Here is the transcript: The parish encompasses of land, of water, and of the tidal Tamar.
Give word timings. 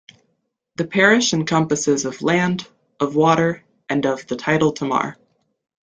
The 0.77 0.87
parish 0.87 1.31
encompasses 1.31 2.05
of 2.05 2.23
land, 2.23 2.67
of 2.99 3.15
water, 3.15 3.63
and 3.87 4.03
of 4.07 4.25
the 4.25 4.35
tidal 4.35 4.71
Tamar. 4.71 5.15